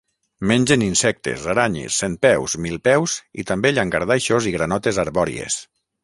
[0.51, 5.59] Mengen insectes, aranyes, centpeus, milpeus, i també llangardaixos i granotes arbòries.